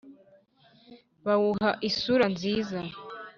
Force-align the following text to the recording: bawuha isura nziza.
bawuha 1.25 1.69
isura 1.89 2.25
nziza. 2.33 2.79